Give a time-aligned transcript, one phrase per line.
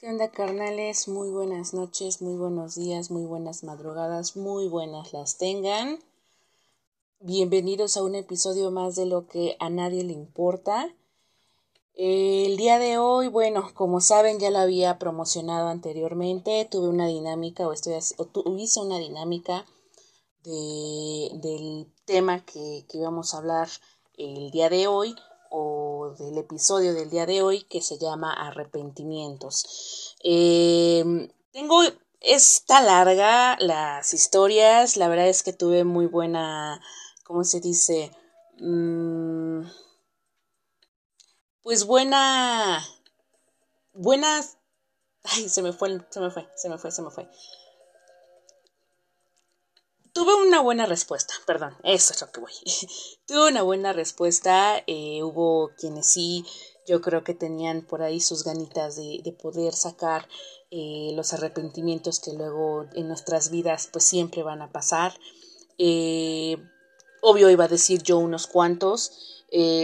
[0.00, 1.08] ¿Qué onda, carnales?
[1.08, 5.98] Muy buenas noches, muy buenos días, muy buenas madrugadas, muy buenas las tengan.
[7.18, 10.88] Bienvenidos a un episodio más de lo que a nadie le importa.
[11.92, 16.66] El día de hoy, bueno, como saben, ya lo había promocionado anteriormente.
[16.70, 19.66] Tuve una dinámica, o, estoy, o hice una dinámica
[20.44, 23.68] de, del tema que, que íbamos a hablar
[24.16, 25.14] el día de hoy
[25.50, 30.16] o del episodio del día de hoy que se llama arrepentimientos.
[30.24, 31.82] Eh, tengo
[32.20, 36.80] esta larga las historias, la verdad es que tuve muy buena,
[37.24, 38.10] ¿cómo se dice?
[38.58, 39.62] Mm,
[41.62, 42.82] pues buena,
[43.92, 44.58] buenas,
[45.24, 47.28] ay, se me fue, se me fue, se me fue, se me fue
[50.12, 52.52] tuve una buena respuesta, perdón, eso es lo que voy.
[53.26, 56.44] tuve una buena respuesta, eh, hubo quienes sí,
[56.86, 60.26] yo creo que tenían por ahí sus ganitas de, de poder sacar
[60.70, 65.14] eh, los arrepentimientos que luego en nuestras vidas pues siempre van a pasar.
[65.78, 66.56] Eh,
[67.22, 69.12] obvio iba a decir yo unos cuantos,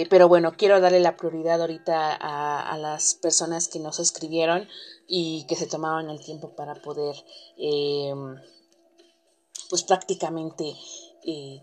[0.08, 4.68] pero bueno, quiero darle la prioridad ahorita a, a, las personas que nos escribieron
[5.08, 7.16] y que se tomaron el tiempo para poder
[9.66, 10.64] pues prácticamente
[11.24, 11.62] eh,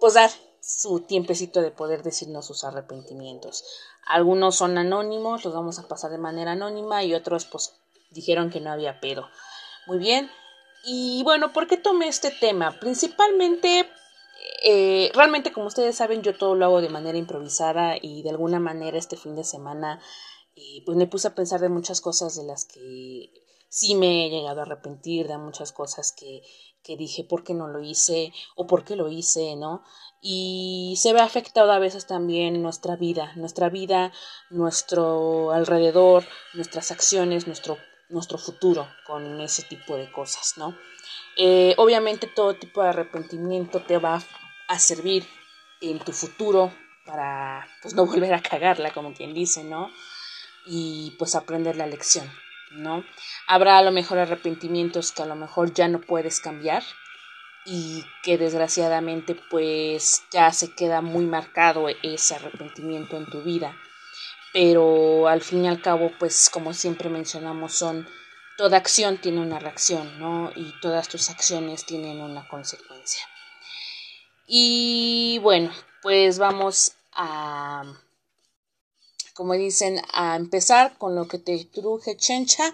[0.00, 3.64] pues dar su tiempecito de poder decirnos sus arrepentimientos.
[4.06, 7.74] Algunos son anónimos, los vamos a pasar de manera anónima y otros pues
[8.10, 9.28] dijeron que no había pedo.
[9.86, 10.30] Muy bien.
[10.84, 12.78] Y bueno, ¿por qué tomé este tema?
[12.78, 13.88] Principalmente,
[14.62, 18.60] eh, realmente como ustedes saben, yo todo lo hago de manera improvisada y de alguna
[18.60, 20.00] manera este fin de semana
[20.56, 23.32] eh, pues me puse a pensar de muchas cosas de las que
[23.68, 26.42] sí me he llegado a arrepentir, de muchas cosas que
[26.84, 29.82] que dije por qué no lo hice o por qué lo hice, ¿no?
[30.20, 34.12] Y se ve afectado a veces también nuestra vida, nuestra vida,
[34.50, 37.78] nuestro alrededor, nuestras acciones, nuestro,
[38.10, 40.76] nuestro futuro con ese tipo de cosas, ¿no?
[41.36, 44.22] Eh, obviamente todo tipo de arrepentimiento te va
[44.68, 45.26] a servir
[45.80, 46.72] en tu futuro
[47.04, 49.90] para pues no volver a cagarla, como quien dice, ¿no?
[50.66, 52.30] Y pues aprender la lección.
[52.74, 53.04] ¿No?
[53.46, 56.82] Habrá a lo mejor arrepentimientos que a lo mejor ya no puedes cambiar
[57.64, 63.76] y que desgraciadamente pues ya se queda muy marcado ese arrepentimiento en tu vida.
[64.52, 68.06] Pero al fin y al cabo pues como siempre mencionamos son
[68.56, 70.52] toda acción tiene una reacción, ¿no?
[70.54, 73.26] Y todas tus acciones tienen una consecuencia.
[74.46, 77.84] Y bueno, pues vamos a
[79.34, 82.72] como dicen, a empezar con lo que te truje chencha,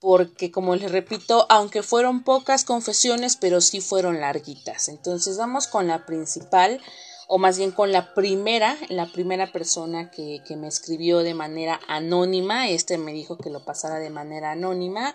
[0.00, 4.88] porque como les repito, aunque fueron pocas confesiones, pero sí fueron larguitas.
[4.88, 6.80] Entonces vamos con la principal,
[7.28, 11.78] o más bien con la primera, la primera persona que, que me escribió de manera
[11.86, 12.70] anónima.
[12.70, 15.14] Este me dijo que lo pasara de manera anónima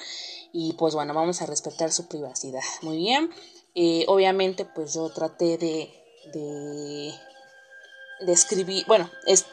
[0.54, 2.64] y pues bueno, vamos a respetar su privacidad.
[2.84, 3.32] Muy bien.
[3.74, 5.94] Eh, obviamente pues yo traté de,
[6.32, 7.14] de,
[8.26, 9.46] de escribir, bueno, es,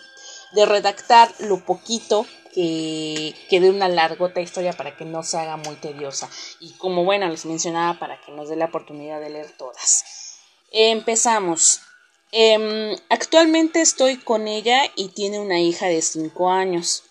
[0.55, 5.57] de redactar lo poquito que, que de una largota historia para que no se haga
[5.57, 6.29] muy tediosa.
[6.61, 10.05] Y como bueno, les mencionaba, para que nos dé la oportunidad de leer todas.
[10.71, 11.81] Empezamos.
[12.31, 17.05] Em, actualmente estoy con ella y tiene una hija de 5 años.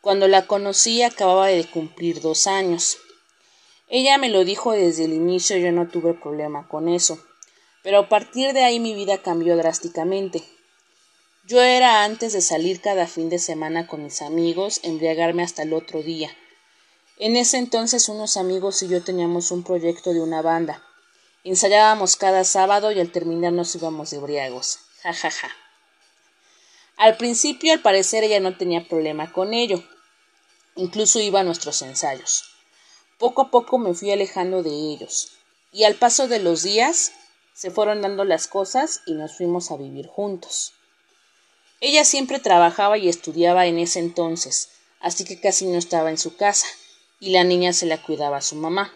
[0.00, 2.98] Cuando la conocí acababa de cumplir dos años.
[3.88, 7.18] Ella me lo dijo desde el inicio, yo no tuve problema con eso.
[7.82, 10.42] Pero a partir de ahí mi vida cambió drásticamente.
[11.46, 15.74] Yo era antes de salir cada fin de semana con mis amigos, embriagarme hasta el
[15.74, 16.34] otro día.
[17.18, 20.82] En ese entonces unos amigos y yo teníamos un proyecto de una banda.
[21.44, 24.78] Ensayábamos cada sábado y al terminar nos íbamos de briagos.
[25.02, 25.50] Ja ja ja.
[26.96, 29.84] Al principio, al parecer, ella no tenía problema con ello.
[30.76, 32.44] Incluso iba a nuestros ensayos.
[33.18, 35.32] Poco a poco me fui alejando de ellos.
[35.72, 37.12] Y al paso de los días
[37.52, 40.72] se fueron dando las cosas y nos fuimos a vivir juntos.
[41.86, 44.70] Ella siempre trabajaba y estudiaba en ese entonces,
[45.00, 46.66] así que casi no estaba en su casa,
[47.20, 48.90] y la niña se la cuidaba a su mamá.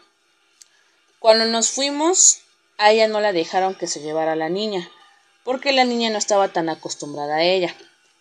[1.19, 2.39] Cuando nos fuimos,
[2.79, 4.91] a ella no la dejaron que se llevara a la niña,
[5.45, 7.77] porque la niña no estaba tan acostumbrada a ella,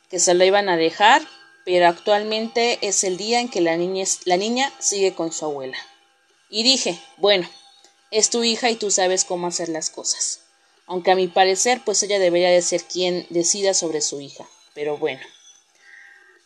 [0.10, 1.22] que se la iban a dejar,
[1.64, 5.78] pero actualmente es el día en que la niña, la niña sigue con su abuela.
[6.50, 7.50] Y dije, bueno,
[8.12, 10.42] es tu hija y tú sabes cómo hacer las cosas.
[10.88, 14.46] Aunque a mi parecer, pues ella debería de ser quien decida sobre su hija
[14.78, 15.22] pero bueno.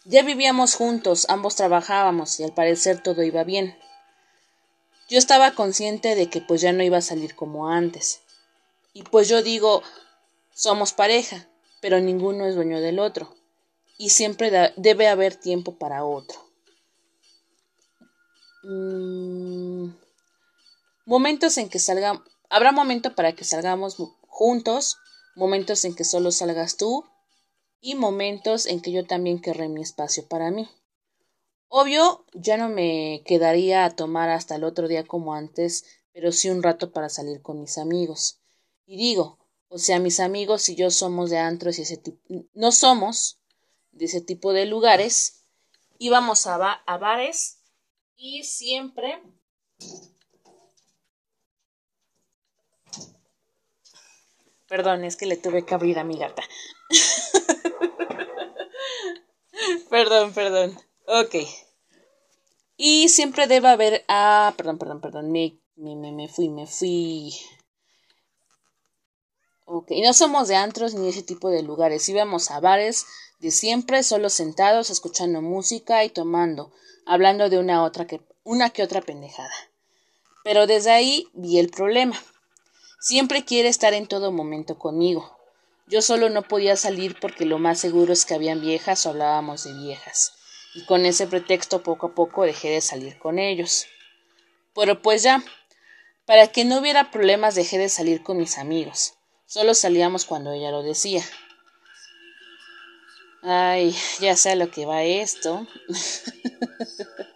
[0.05, 3.77] Ya vivíamos juntos, ambos trabajábamos y al parecer todo iba bien.
[5.09, 8.21] Yo estaba consciente de que pues ya no iba a salir como antes.
[8.93, 9.83] Y pues yo digo,
[10.53, 11.49] somos pareja,
[11.81, 13.35] pero ninguno es dueño del otro.
[13.97, 16.39] Y siempre debe haber tiempo para otro.
[18.63, 19.89] mm,
[21.05, 24.99] momentos en que salgamos, habrá momento para que salgamos juntos,
[25.35, 27.11] momentos en que solo salgas tú
[27.81, 30.69] y momentos en que yo también querré mi espacio para mí.
[31.67, 36.49] Obvio, ya no me quedaría a tomar hasta el otro día como antes, pero sí
[36.49, 38.39] un rato para salir con mis amigos.
[38.85, 42.19] Y digo, o sea, mis amigos y yo somos de antros y ese tipo,
[42.53, 43.39] no somos
[43.91, 45.45] de ese tipo de lugares,
[45.97, 47.59] íbamos a, a bares
[48.15, 49.21] y siempre
[54.67, 56.43] Perdón, es que le tuve que abrir a mi gata.
[59.89, 60.79] perdón, perdón.
[61.07, 61.35] Ok.
[62.77, 64.03] Y siempre debe haber.
[64.07, 65.31] Ah, perdón, perdón, perdón.
[65.31, 67.33] Me, me, me fui, me fui.
[69.65, 69.91] Ok.
[70.03, 72.07] No somos de antros ni ese tipo de lugares.
[72.09, 73.05] Íbamos a bares
[73.39, 76.71] de siempre, solo sentados, escuchando música y tomando,
[77.05, 79.53] hablando de una otra que, una que otra pendejada.
[80.43, 82.19] Pero desde ahí vi el problema.
[82.99, 85.40] Siempre quiere estar en todo momento conmigo.
[85.91, 89.65] Yo solo no podía salir porque lo más seguro es que habían viejas o hablábamos
[89.65, 90.31] de viejas,
[90.73, 93.87] y con ese pretexto poco a poco dejé de salir con ellos.
[94.73, 95.43] Pero pues ya,
[96.25, 99.15] para que no hubiera problemas dejé de salir con mis amigos.
[99.45, 101.25] Solo salíamos cuando ella lo decía.
[103.43, 105.67] Ay, ya sé a lo que va esto.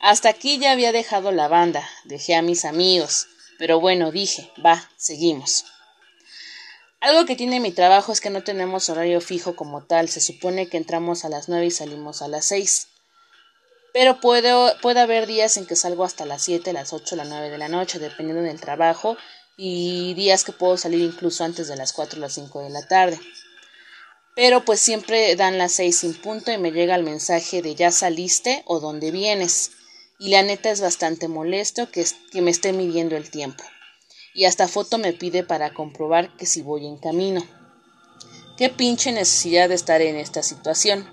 [0.00, 3.26] Hasta aquí ya había dejado la banda, dejé a mis amigos,
[3.58, 5.66] pero bueno, dije, va, seguimos.
[7.04, 10.08] Algo que tiene mi trabajo es que no tenemos horario fijo como tal.
[10.08, 12.88] Se supone que entramos a las nueve y salimos a las seis.
[13.92, 17.50] Pero puedo, puede haber días en que salgo hasta las siete, las ocho, las nueve
[17.50, 19.18] de la noche, dependiendo del trabajo,
[19.58, 22.88] y días que puedo salir incluso antes de las cuatro o las cinco de la
[22.88, 23.20] tarde.
[24.34, 27.90] Pero pues siempre dan las seis sin punto y me llega el mensaje de ya
[27.90, 29.72] saliste o dónde vienes
[30.18, 33.62] y la neta es bastante molesto que, que me esté midiendo el tiempo.
[34.34, 37.42] Y hasta foto me pide para comprobar que si voy en camino.
[38.58, 41.08] Qué pinche necesidad de estar en esta situación.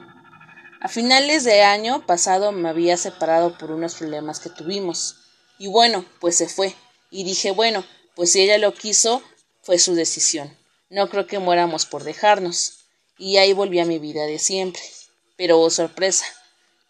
[0.82, 5.16] A finales de año pasado me había separado por unos problemas que tuvimos.
[5.58, 6.76] Y bueno, pues se fue.
[7.10, 7.86] Y dije, bueno,
[8.16, 9.22] pues si ella lo quiso,
[9.62, 10.58] fue su decisión.
[10.90, 12.80] No creo que muéramos por dejarnos.
[13.18, 14.82] Y ahí volví a mi vida de siempre.
[15.38, 16.26] Pero oh sorpresa,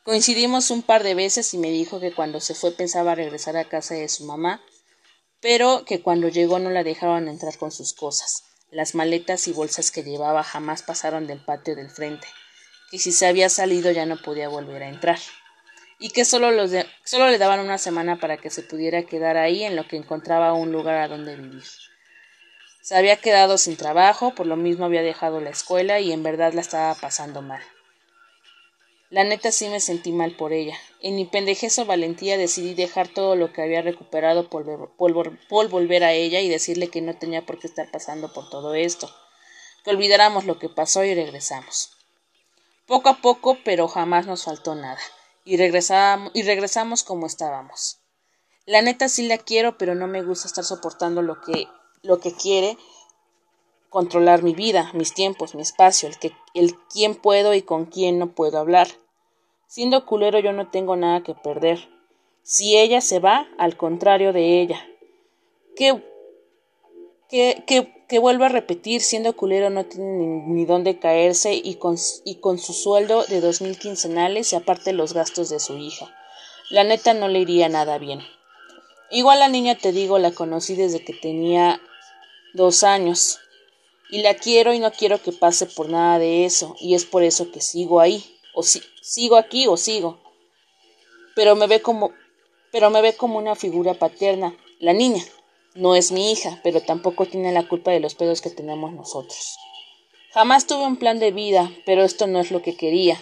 [0.03, 3.69] Coincidimos un par de veces y me dijo que cuando se fue pensaba regresar a
[3.69, 4.59] casa de su mamá,
[5.41, 8.43] pero que cuando llegó no la dejaron entrar con sus cosas.
[8.69, 12.27] Las maletas y bolsas que llevaba jamás pasaron del patio del frente,
[12.89, 15.19] que si se había salido ya no podía volver a entrar,
[15.99, 16.71] y que solo, los
[17.03, 20.53] solo le daban una semana para que se pudiera quedar ahí en lo que encontraba
[20.53, 21.63] un lugar a donde vivir.
[22.81, 26.53] Se había quedado sin trabajo, por lo mismo había dejado la escuela y en verdad
[26.53, 27.61] la estaba pasando mal.
[29.11, 30.77] La neta sí me sentí mal por ella.
[31.01, 34.63] En mi pendejez o valentía decidí dejar todo lo que había recuperado por,
[35.69, 39.13] volver a ella y decirle que no tenía por qué estar pasando por todo esto,
[39.83, 41.91] que olvidáramos lo que pasó y regresamos.
[42.87, 45.01] Poco a poco, pero jamás nos faltó nada,
[45.43, 47.99] y regresamos, y regresamos como estábamos.
[48.65, 51.67] La neta sí la quiero, pero no me gusta estar soportando lo que,
[52.01, 52.77] lo que quiere
[53.91, 58.19] controlar mi vida, mis tiempos, mi espacio, el que el quién puedo y con quién
[58.19, 58.87] no puedo hablar.
[59.67, 61.89] Siendo culero yo no tengo nada que perder.
[62.41, 64.87] Si ella se va, al contrario de ella.
[65.75, 66.01] Que,
[67.29, 71.97] que, que, que vuelvo a repetir, siendo culero no tiene ni, dónde caerse y con,
[72.23, 76.15] y con su sueldo de dos mil quincenales y aparte los gastos de su hija.
[76.69, 78.21] La neta no le iría nada bien.
[79.09, 81.81] Igual la niña, te digo, la conocí desde que tenía
[82.53, 83.40] dos años.
[84.11, 87.23] Y la quiero y no quiero que pase por nada de eso, y es por
[87.23, 90.19] eso que sigo ahí o si, sigo aquí o sigo.
[91.35, 92.11] Pero me ve como
[92.71, 95.23] pero me ve como una figura paterna, la niña.
[95.75, 99.57] No es mi hija, pero tampoco tiene la culpa de los pedos que tenemos nosotros.
[100.33, 103.21] Jamás tuve un plan de vida, pero esto no es lo que quería.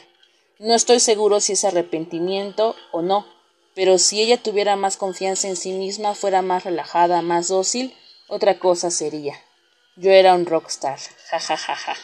[0.59, 3.25] No estoy seguro si es arrepentimiento o no,
[3.73, 7.95] pero si ella tuviera más confianza en sí misma, fuera más relajada, más dócil,
[8.27, 9.35] otra cosa sería.
[10.01, 10.97] Yo era un rockstar.
[11.29, 11.95] Ja ja ja ja.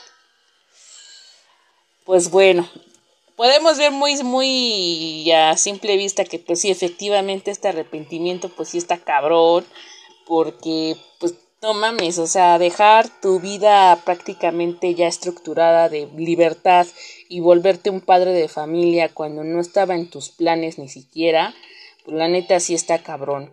[2.04, 2.70] Pues bueno,
[3.38, 8.80] podemos ver muy, muy a simple vista que pues sí, efectivamente este arrepentimiento pues sí
[8.80, 9.66] está cabrón,
[10.28, 16.86] porque pues no mames, o sea, dejar tu vida prácticamente ya estructurada de libertad
[17.30, 21.56] y volverte un padre de familia cuando no estaba en tus planes ni siquiera,
[22.08, 23.52] la neta sí está cabrón.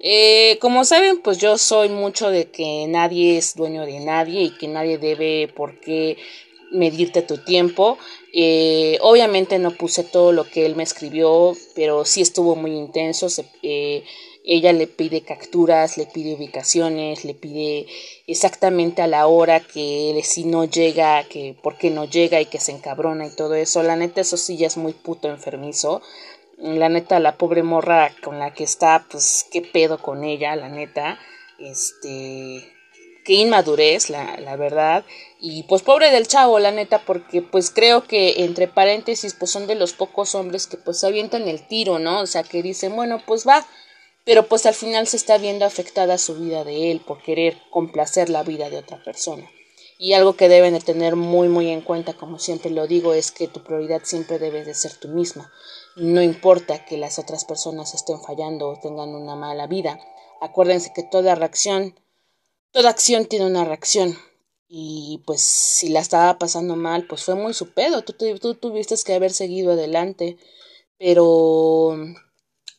[0.00, 4.56] Eh, como saben, pues yo soy mucho de que nadie es dueño de nadie y
[4.56, 6.16] que nadie debe por qué
[6.70, 7.98] medirte tu tiempo.
[8.32, 13.28] Eh, obviamente no puse todo lo que él me escribió, pero sí estuvo muy intenso.
[13.62, 14.04] Eh,
[14.46, 17.86] ella le pide capturas, le pide ubicaciones, le pide
[18.26, 22.46] exactamente a la hora que él si no llega, que por qué no llega y
[22.46, 23.82] que se encabrona y todo eso.
[23.82, 26.02] La neta, eso sí ya es muy puto enfermizo.
[26.58, 30.68] La neta, la pobre morra con la que está, pues, qué pedo con ella, la
[30.68, 31.18] neta.
[31.58, 32.74] Este,
[33.24, 35.04] qué inmadurez, la, la verdad.
[35.40, 39.66] Y pues pobre del chavo, la neta, porque pues creo que entre paréntesis, pues son
[39.66, 42.20] de los pocos hombres que pues avientan el tiro, ¿no?
[42.20, 43.66] O sea, que dicen, bueno, pues va,
[44.24, 48.28] pero pues al final se está viendo afectada su vida de él por querer complacer
[48.30, 49.50] la vida de otra persona.
[49.98, 53.30] Y algo que deben de tener muy muy en cuenta, como siempre lo digo, es
[53.30, 55.46] que tu prioridad siempre debe de ser tú mismo.
[55.96, 59.98] No importa que las otras personas estén fallando o tengan una mala vida.
[60.40, 61.94] Acuérdense que toda reacción
[62.74, 64.18] toda acción tiene una reacción.
[64.68, 68.02] Y pues si la estaba pasando mal, pues fue muy su pedo.
[68.02, 70.36] Tú, tú, tuviste que haber seguido adelante.
[70.98, 71.96] Pero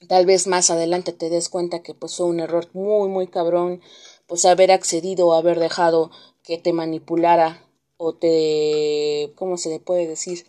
[0.10, 3.82] tal vez más adelante te des cuenta que pues fue un error muy, muy cabrón.
[4.28, 6.12] Pues haber accedido o haber dejado
[6.44, 7.66] que te manipulara
[7.98, 9.32] o te...
[9.36, 10.46] ¿Cómo se le puede decir?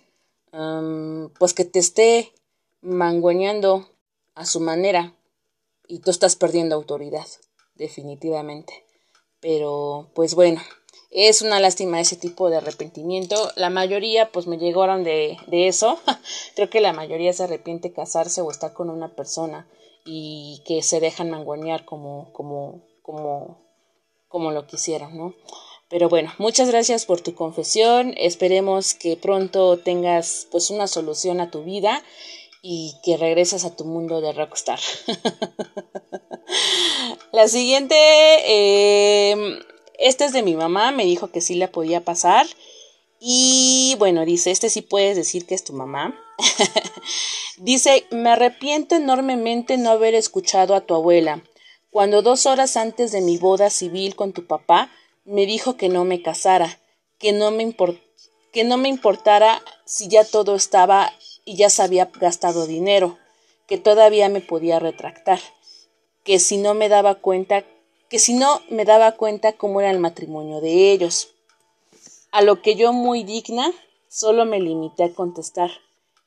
[1.38, 2.32] pues que te esté
[2.86, 3.88] mangueñando
[4.34, 5.14] a su manera
[5.88, 7.26] y tú estás perdiendo autoridad,
[7.74, 8.84] definitivamente.
[9.40, 10.62] Pero, pues bueno,
[11.10, 13.50] es una lástima ese tipo de arrepentimiento.
[13.56, 15.98] La mayoría, pues me llegaron de, de eso.
[16.54, 19.68] Creo que la mayoría se arrepiente casarse o estar con una persona
[20.04, 23.58] y que se dejan manguanear como, como, como,
[24.28, 25.34] como lo quisieron, ¿no?
[25.88, 28.14] Pero bueno, muchas gracias por tu confesión.
[28.16, 32.02] Esperemos que pronto tengas pues una solución a tu vida
[32.68, 34.80] y que regreses a tu mundo de rockstar.
[37.32, 37.94] la siguiente,
[38.44, 39.60] eh,
[40.00, 42.44] esta es de mi mamá, me dijo que sí la podía pasar.
[43.20, 46.20] Y bueno, dice, este sí puedes decir que es tu mamá.
[47.58, 51.44] dice, me arrepiento enormemente no haber escuchado a tu abuela.
[51.90, 54.90] Cuando dos horas antes de mi boda civil con tu papá,
[55.24, 56.80] me dijo que no me casara,
[57.20, 57.76] que no me,
[58.52, 61.12] que no me importara si ya todo estaba
[61.46, 63.16] y ya se había gastado dinero,
[63.66, 65.40] que todavía me podía retractar,
[66.24, 67.64] que si no me daba cuenta,
[68.10, 71.28] que si no me daba cuenta cómo era el matrimonio de ellos.
[72.32, 73.72] A lo que yo muy digna
[74.08, 75.70] solo me limité a contestar,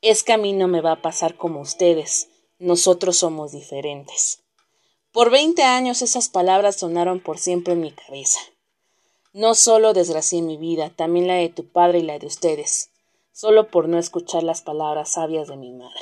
[0.00, 4.40] es que a mí no me va a pasar como ustedes, nosotros somos diferentes.
[5.12, 8.40] Por veinte años esas palabras sonaron por siempre en mi cabeza.
[9.34, 12.89] No solo desgracié mi vida, también la de tu padre y la de ustedes
[13.32, 16.00] solo por no escuchar las palabras sabias de mi madre.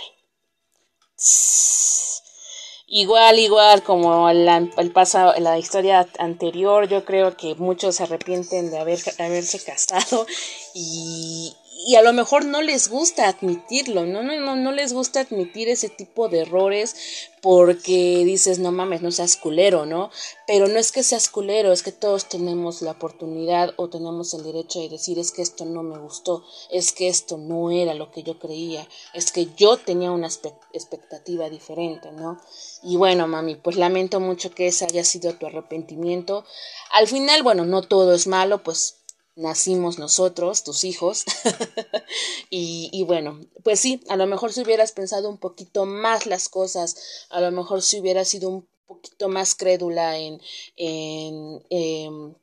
[2.91, 8.71] Igual, igual como la, el pasado, la historia anterior, yo creo que muchos se arrepienten
[8.71, 10.27] de haber, haberse casado
[10.75, 11.55] y,
[11.87, 14.25] y a lo mejor no les gusta admitirlo, ¿no?
[14.25, 19.13] No, no, no les gusta admitir ese tipo de errores porque dices, no mames, no
[19.13, 20.11] seas culero, ¿no?
[20.49, 24.43] Pero no es que seas culero, es que todos tenemos la oportunidad o tenemos el
[24.43, 28.11] derecho de decir, es que esto no me gustó, es que esto no era lo
[28.11, 32.41] que yo creía, es que yo tenía una expectativa diferente, ¿no?
[32.83, 36.45] Y bueno, mami, pues lamento mucho que ese haya sido tu arrepentimiento.
[36.91, 38.98] Al final, bueno, no todo es malo, pues
[39.39, 41.25] nacimos nosotros, tus hijos.
[42.51, 46.49] y, y, bueno, pues sí, a lo mejor si hubieras pensado un poquito más las
[46.49, 50.41] cosas, a lo mejor si hubieras sido un poquito más crédula en,
[50.77, 52.35] en, em,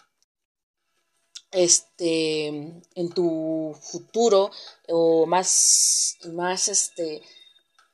[1.52, 4.52] este en tu futuro
[4.90, 7.22] o más más este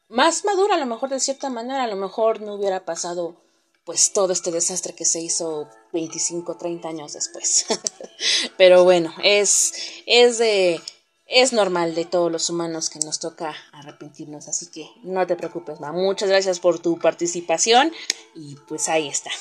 [0.10, 3.36] más madura a lo mejor de cierta manera a lo mejor no hubiera pasado
[3.85, 7.65] pues todo este desastre que se hizo 25, 30 años después.
[8.57, 9.73] Pero bueno, es,
[10.05, 10.79] es de,
[11.25, 15.79] es normal de todos los humanos que nos toca arrepentirnos, así que no te preocupes,
[15.79, 15.91] ma.
[15.91, 17.91] Muchas gracias por tu participación
[18.35, 19.31] y pues ahí está.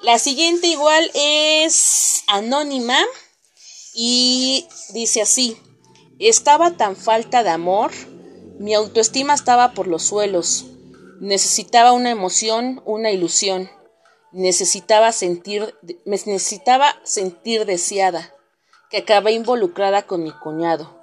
[0.00, 2.98] La siguiente igual es anónima
[3.94, 5.56] y dice así,
[6.18, 7.92] estaba tan falta de amor,
[8.58, 10.66] mi autoestima estaba por los suelos,
[11.22, 13.70] necesitaba una emoción, una ilusión
[14.32, 18.34] necesitaba sentir, me necesitaba sentir deseada,
[18.90, 21.00] que acabé involucrada con mi cuñado.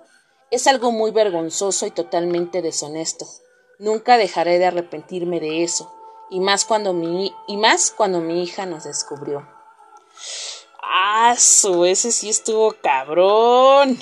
[0.51, 3.25] Es algo muy vergonzoso y totalmente deshonesto.
[3.77, 5.95] Nunca dejaré de arrepentirme de eso,
[6.29, 9.47] y más cuando mi, y más cuando mi hija nos descubrió.
[10.81, 11.85] ¡Ah, su!
[11.85, 13.97] Ese sí estuvo cabrón.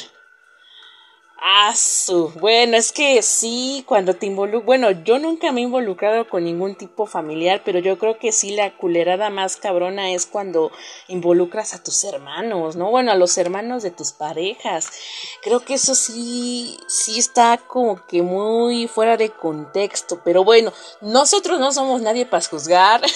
[1.39, 2.29] Ah, su.
[2.39, 4.65] Bueno, es que sí, cuando te involucras.
[4.65, 8.55] Bueno, yo nunca me he involucrado con ningún tipo familiar, pero yo creo que sí
[8.55, 10.71] la culerada más cabrona es cuando
[11.07, 12.89] involucras a tus hermanos, ¿no?
[12.89, 14.89] Bueno, a los hermanos de tus parejas.
[15.43, 21.59] Creo que eso sí, sí está como que muy fuera de contexto, pero bueno, nosotros
[21.59, 23.01] no somos nadie para juzgar.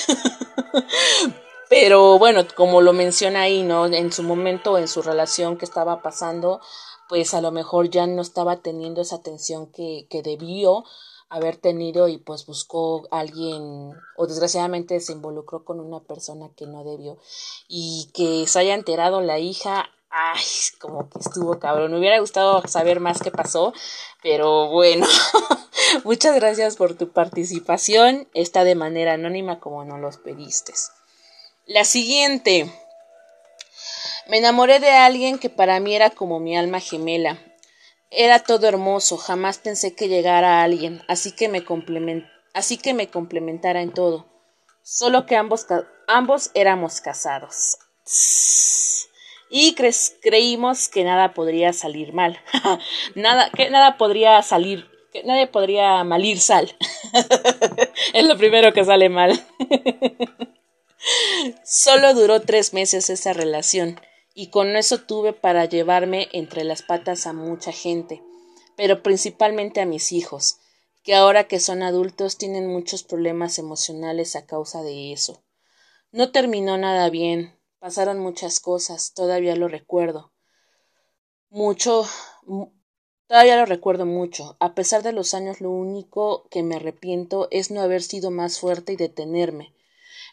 [1.72, 3.86] Pero bueno, como lo menciona ahí, ¿no?
[3.86, 6.60] En su momento, en su relación que estaba pasando,
[7.12, 10.86] pues a lo mejor ya no estaba teniendo esa atención que, que debió
[11.28, 16.68] haber tenido y pues buscó a alguien o desgraciadamente se involucró con una persona que
[16.68, 17.18] no debió.
[17.68, 20.42] Y que se haya enterado la hija ay
[20.80, 21.92] como que estuvo cabrón.
[21.92, 23.74] Me hubiera gustado saber más qué pasó
[24.24, 25.06] pero bueno
[26.06, 28.30] muchas gracias por tu participación.
[28.34, 30.72] Está de manera anónima como no los pediste.
[31.66, 32.72] La siguiente
[34.32, 37.38] me enamoré de alguien que para mí era como mi alma gemela.
[38.10, 41.66] Era todo hermoso, jamás pensé que llegara a alguien, así que me,
[42.54, 44.26] así que me complementara en todo.
[44.84, 45.68] Solo que ambos,
[46.08, 47.78] ambos éramos casados.
[49.50, 49.76] Y
[50.22, 52.40] creímos que nada podría salir mal.
[53.16, 56.74] nada, que nada podría salir, que nadie podría malir sal.
[58.14, 59.46] es lo primero que sale mal.
[61.66, 64.00] Solo duró tres meses esa relación
[64.34, 68.24] y con eso tuve para llevarme entre las patas a mucha gente,
[68.76, 70.60] pero principalmente a mis hijos,
[71.04, 75.44] que ahora que son adultos tienen muchos problemas emocionales a causa de eso.
[76.12, 80.32] No terminó nada bien, pasaron muchas cosas, todavía lo recuerdo.
[81.50, 82.06] Mucho,
[83.28, 84.56] todavía lo recuerdo mucho.
[84.60, 88.60] A pesar de los años, lo único que me arrepiento es no haber sido más
[88.60, 89.74] fuerte y detenerme,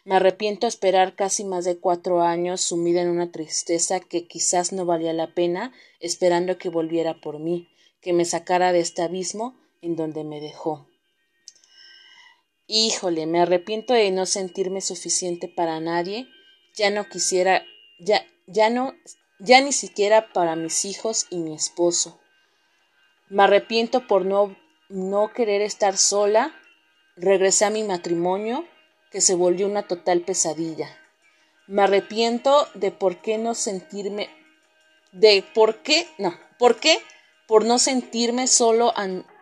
[0.05, 4.71] me arrepiento de esperar casi más de cuatro años sumida en una tristeza que quizás
[4.71, 7.67] no valía la pena, esperando que volviera por mí,
[8.01, 10.87] que me sacara de este abismo en donde me dejó.
[12.67, 16.27] Híjole, me arrepiento de no sentirme suficiente para nadie,
[16.75, 17.63] ya no quisiera,
[17.99, 18.93] ya, ya no,
[19.39, 22.19] ya ni siquiera para mis hijos y mi esposo.
[23.27, 24.55] Me arrepiento por no,
[24.87, 26.55] no querer estar sola,
[27.15, 28.65] regresé a mi matrimonio,
[29.11, 30.89] que se volvió una total pesadilla.
[31.67, 34.29] Me arrepiento de por qué no sentirme,
[35.11, 36.99] de por qué, no, por qué,
[37.47, 38.93] por no sentirme solo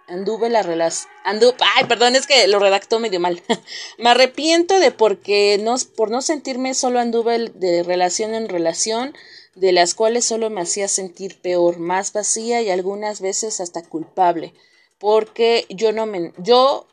[0.08, 3.42] anduve la relación, anduve, ay, perdón, es que lo redactó medio mal.
[3.98, 9.14] Me arrepiento de porque no, por no sentirme solo anduve de relación en relación,
[9.58, 14.54] de las cuales solo me hacía sentir peor, más vacía y algunas veces hasta culpable,
[15.00, 16.88] porque yo no me, yo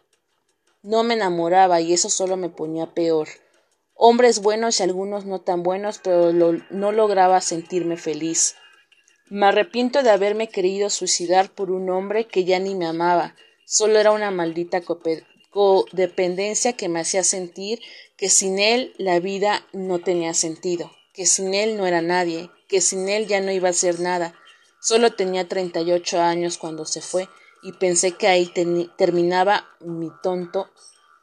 [0.84, 3.28] no me enamoraba y eso solo me ponía peor.
[3.94, 8.54] Hombres buenos y algunos no tan buenos, pero no lograba sentirme feliz.
[9.30, 13.34] Me arrepiento de haberme querido suicidar por un hombre que ya ni me amaba.
[13.64, 14.82] Solo era una maldita
[15.50, 17.80] codependencia que me hacía sentir
[18.18, 22.82] que sin él la vida no tenía sentido, que sin él no era nadie, que
[22.82, 24.34] sin él ya no iba a ser nada.
[24.82, 27.26] Solo tenía treinta y ocho años cuando se fue
[27.64, 28.52] y pensé que ahí
[28.96, 30.70] terminaba mi tonto,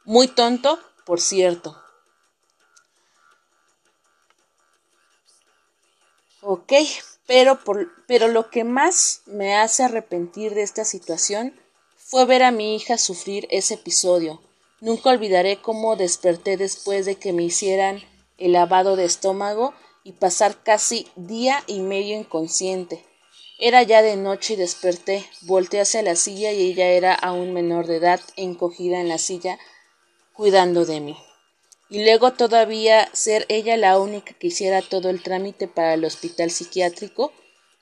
[0.04, 1.80] muy tonto, por cierto.
[6.40, 6.72] Ok,
[7.26, 11.54] pero, por, pero lo que más me hace arrepentir de esta situación
[11.96, 14.42] fue ver a mi hija sufrir ese episodio.
[14.80, 18.02] Nunca olvidaré cómo desperté después de que me hicieran
[18.36, 23.11] el lavado de estómago y pasar casi día y medio inconsciente.
[23.64, 27.86] Era ya de noche y desperté, volteé hacia la silla y ella era aún menor
[27.86, 29.56] de edad, encogida en la silla,
[30.32, 31.16] cuidando de mí.
[31.88, 36.50] Y luego todavía ser ella la única que hiciera todo el trámite para el hospital
[36.50, 37.32] psiquiátrico,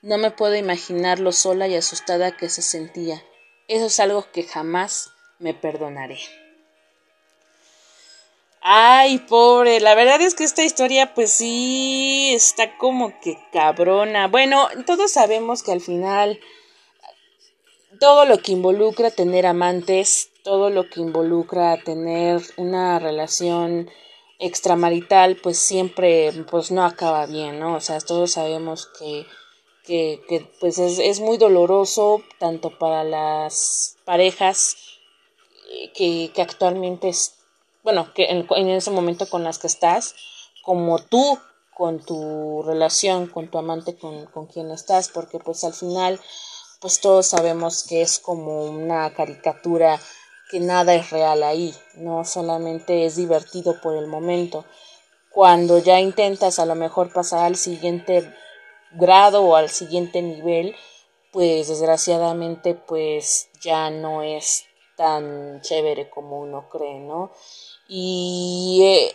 [0.03, 3.23] no me puedo imaginar lo sola y asustada que se sentía.
[3.67, 6.19] Eso es algo que jamás me perdonaré.
[8.63, 14.27] Ay, pobre, la verdad es que esta historia pues sí está como que cabrona.
[14.27, 16.39] Bueno, todos sabemos que al final
[17.99, 23.89] todo lo que involucra tener amantes, todo lo que involucra tener una relación
[24.37, 27.75] extramarital, pues siempre pues no acaba bien, ¿no?
[27.75, 29.25] O sea, todos sabemos que,
[29.85, 34.77] que, pues es, es muy doloroso tanto para las parejas
[35.95, 37.11] que, que actualmente
[37.83, 40.15] bueno, que en, en, ese momento con las que estás,
[40.63, 41.39] como tú
[41.73, 46.19] con tu relación, con tu amante, con, con quien estás, porque pues al final,
[46.79, 49.99] pues todos sabemos que es como una caricatura
[50.51, 54.65] que nada es real ahí, no solamente es divertido por el momento.
[55.31, 58.31] Cuando ya intentas a lo mejor pasar al siguiente
[58.91, 60.75] grado o al siguiente nivel,
[61.31, 64.65] pues desgraciadamente pues ya no es
[64.97, 67.31] tan chévere como uno cree, ¿no?
[67.93, 69.11] Y eh,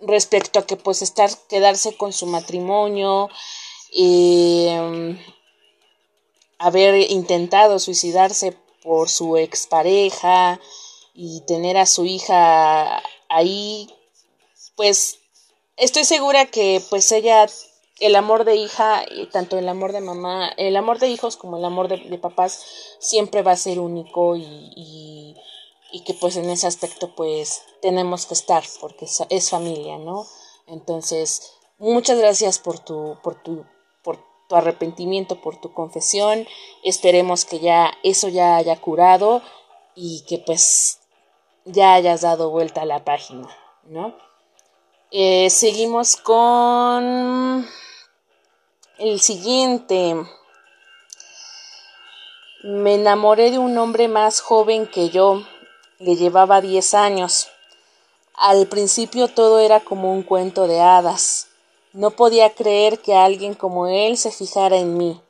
[0.00, 3.28] respecto a que pues estar, quedarse con su matrimonio,
[3.96, 5.16] eh,
[6.58, 10.60] haber intentado suicidarse por su expareja
[11.14, 13.88] y tener a su hija ahí,
[14.74, 15.20] pues
[15.76, 17.46] estoy segura que pues ella
[18.00, 21.64] el amor de hija, tanto el amor de mamá, el amor de hijos como el
[21.64, 22.64] amor de, papás
[22.98, 25.36] siempre va a ser único y, y,
[26.04, 30.26] que pues en ese aspecto pues tenemos que estar porque es, familia, ¿no?
[30.66, 33.64] Entonces, muchas gracias por tu, por tu,
[34.02, 36.46] por tu arrepentimiento, por tu confesión.
[36.84, 39.42] Esperemos que ya eso ya haya curado
[39.94, 41.00] y que pues
[41.64, 43.48] ya hayas dado vuelta a la página,
[43.84, 44.14] ¿no?
[45.10, 47.66] Eh, seguimos con
[48.98, 50.16] el siguiente.
[52.62, 55.42] Me enamoré de un hombre más joven que yo.
[56.00, 57.48] Le llevaba diez años.
[58.34, 61.48] Al principio todo era como un cuento de hadas.
[61.92, 65.20] No podía creer que alguien como él se fijara en mí.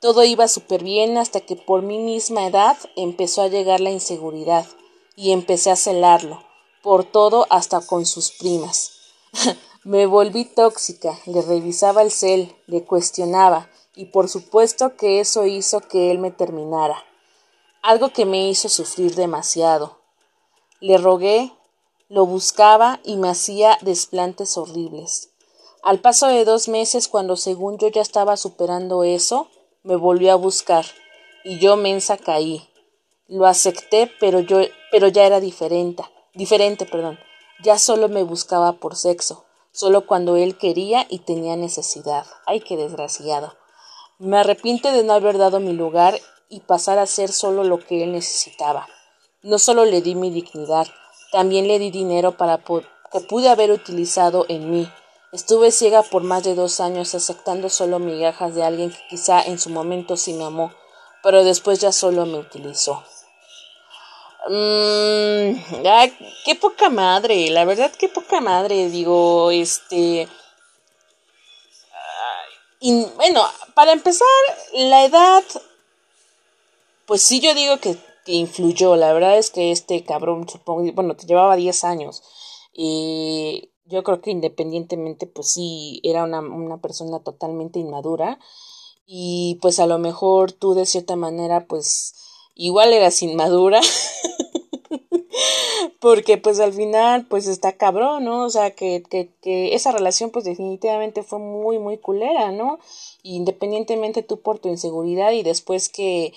[0.00, 4.64] Todo iba súper bien hasta que por mi misma edad empezó a llegar la inseguridad
[5.14, 6.42] y empecé a celarlo,
[6.82, 8.92] por todo hasta con sus primas.
[9.84, 15.80] Me volví tóxica, le revisaba el cel, le cuestionaba, y por supuesto que eso hizo
[15.80, 17.04] que él me terminara,
[17.82, 19.97] algo que me hizo sufrir demasiado.
[20.80, 21.52] Le rogué,
[22.08, 25.30] lo buscaba y me hacía desplantes horribles.
[25.82, 29.48] Al paso de dos meses, cuando según yo ya estaba superando eso,
[29.82, 30.84] me volvió a buscar,
[31.44, 32.68] y yo mensa caí.
[33.26, 34.60] Lo acepté, pero yo,
[34.90, 36.02] pero ya era diferente,
[36.34, 37.18] diferente, perdón.
[37.62, 39.44] Ya solo me buscaba por sexo
[39.78, 42.26] solo cuando él quería y tenía necesidad.
[42.46, 43.54] Ay, qué desgraciado.
[44.18, 48.02] Me arrepiento de no haber dado mi lugar y pasar a ser solo lo que
[48.02, 48.88] él necesitaba.
[49.42, 50.88] No solo le di mi dignidad,
[51.30, 54.92] también le di dinero para que pude haber utilizado en mí.
[55.32, 59.58] Estuve ciega por más de dos años aceptando solo migajas de alguien que quizá en
[59.58, 60.72] su momento sí me amó,
[61.22, 63.04] pero después ya solo me utilizó.
[64.48, 65.82] Mmm,
[66.44, 70.28] qué poca madre, la verdad, qué poca madre, digo, este...
[72.80, 73.42] Y, bueno,
[73.74, 74.26] para empezar,
[74.72, 75.44] la edad,
[77.06, 77.98] pues sí yo digo que,
[78.32, 82.22] influyó, la verdad es que este cabrón, supongo, bueno, te llevaba 10 años,
[82.72, 88.38] y yo creo que independientemente, pues sí, era una, una persona totalmente inmadura,
[89.06, 92.14] y pues a lo mejor tú de cierta manera, pues
[92.54, 93.80] igual eras inmadura.
[96.00, 98.44] Porque pues al final pues está cabrón, ¿no?
[98.44, 102.78] O sea, que, que, que esa relación pues definitivamente fue muy, muy culera, ¿no?
[103.22, 106.34] Independientemente tú por tu inseguridad y después que,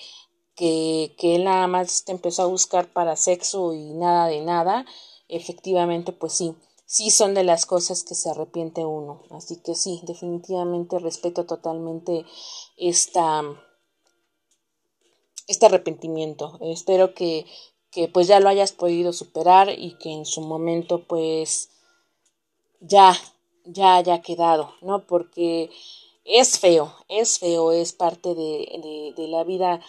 [0.54, 4.86] que, que él nada más te empezó a buscar para sexo y nada de nada,
[5.28, 6.54] efectivamente pues sí,
[6.86, 9.22] sí son de las cosas que se arrepiente uno.
[9.30, 12.24] Así que sí, definitivamente respeto totalmente
[12.76, 13.42] esta
[15.48, 16.58] este arrepentimiento.
[16.60, 17.46] Espero que,
[17.90, 21.70] que pues ya lo hayas podido superar y que en su momento pues
[22.80, 23.16] ya,
[23.64, 25.06] ya haya quedado, ¿no?
[25.06, 25.70] Porque
[26.24, 29.80] es feo, es feo, es parte de, de, la vida.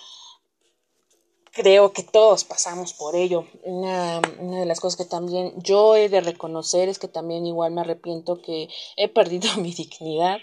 [1.54, 3.46] Creo que todos pasamos por ello.
[3.62, 7.82] Una, de las cosas que también yo he de reconocer es que también igual me
[7.82, 10.40] arrepiento que he perdido mi dignidad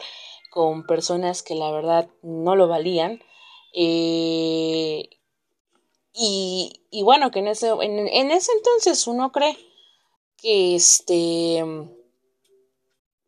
[0.53, 3.21] con personas que la verdad no lo valían
[3.73, 5.09] eh,
[6.13, 9.57] y, y, bueno, que en ese, en, en, ese entonces uno cree
[10.37, 11.65] que este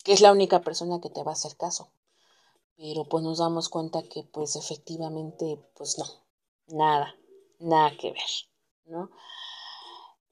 [0.05, 1.91] que es la única persona que te va a hacer caso.
[2.77, 6.07] Pero pues nos damos cuenta que pues efectivamente pues no,
[6.67, 7.15] nada,
[7.63, 8.31] nada que ver,
[8.87, 9.11] ¿no?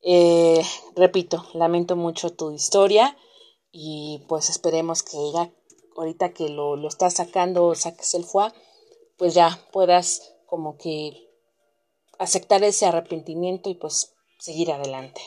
[0.03, 0.63] Eh,
[0.97, 3.17] repito, lamento mucho tu historia
[3.71, 5.51] y pues esperemos que ya
[5.97, 8.55] ahorita que lo, lo estás sacando, saques el fuá,
[9.19, 11.29] pues ya puedas como que
[12.19, 15.21] aceptar ese arrepentimiento y pues seguir adelante.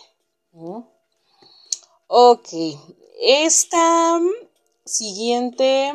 [2.08, 2.50] Ok,
[3.22, 4.20] esta
[4.86, 5.94] siguiente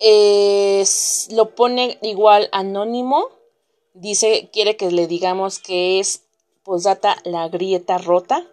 [0.00, 3.28] lo pone igual anónimo.
[3.94, 6.22] Dice, quiere que le digamos que es
[6.64, 8.46] posdata la grieta rota.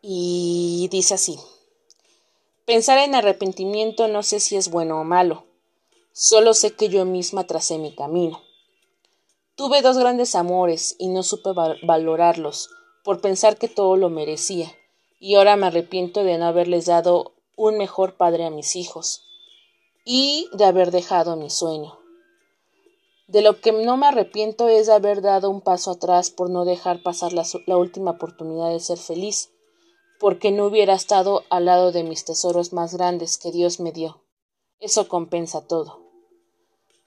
[0.00, 1.38] Y dice así.
[2.64, 5.44] Pensar en arrepentimiento no sé si es bueno o malo.
[6.12, 8.42] Solo sé que yo misma tracé mi camino.
[9.54, 11.50] Tuve dos grandes amores y no supe
[11.82, 12.70] valorarlos,
[13.04, 14.74] por pensar que todo lo merecía,
[15.18, 19.25] y ahora me arrepiento de no haberles dado un mejor padre a mis hijos.
[20.08, 21.98] Y de haber dejado mi sueño.
[23.26, 26.64] De lo que no me arrepiento es de haber dado un paso atrás por no
[26.64, 29.50] dejar pasar la, última oportunidad de ser feliz,
[30.20, 34.22] porque no hubiera estado al lado de mis tesoros más grandes que Dios me dio.
[34.78, 35.98] Eso compensa todo.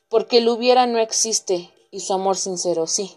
[0.10, 3.16] Porque el hubiera no existe y su amor sincero sí.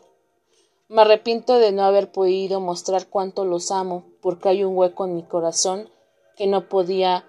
[0.87, 5.17] Me arrepiento de no haber podido mostrar cuánto los amo, porque hay un hueco en
[5.17, 5.91] mi corazón
[6.37, 7.29] que no podía,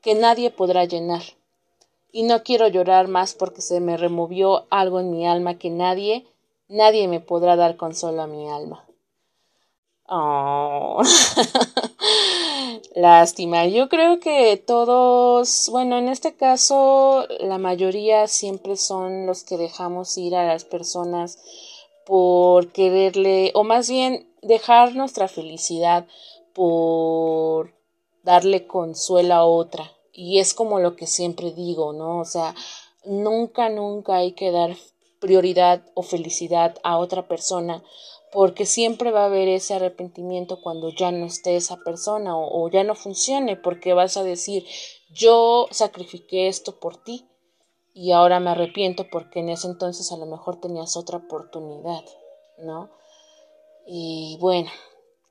[0.00, 1.22] que nadie podrá llenar
[2.12, 6.26] y no quiero llorar más porque se me removió algo en mi alma que nadie,
[6.68, 8.84] nadie me podrá dar consuelo a mi alma.
[10.06, 11.02] Oh.
[12.96, 13.66] Lástima.
[13.66, 20.18] Yo creo que todos, bueno, en este caso, la mayoría siempre son los que dejamos
[20.18, 21.38] ir a las personas
[22.04, 26.06] por quererle, o más bien dejar nuestra felicidad
[26.52, 27.72] por
[28.24, 32.18] darle consuelo a otra, y es como lo que siempre digo, ¿no?
[32.18, 32.54] O sea,
[33.06, 34.76] nunca, nunca hay que dar
[35.18, 37.82] prioridad o felicidad a otra persona
[38.30, 42.84] porque siempre va a haber ese arrepentimiento cuando ya no esté esa persona o, ya
[42.84, 44.66] no funcione porque vas a decir
[45.10, 47.26] yo sacrifiqué esto por ti
[47.94, 52.04] y ahora me arrepiento porque en ese entonces a lo mejor tenías otra oportunidad,
[52.58, 52.90] ¿no?
[53.86, 54.70] Y bueno,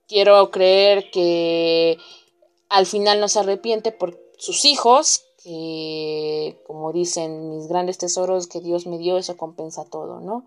[0.08, 1.99] quiero creer que
[2.69, 8.62] al final no se arrepiente porque sus hijos, que como dicen mis grandes tesoros que
[8.62, 10.45] Dios me dio, eso compensa todo, ¿no?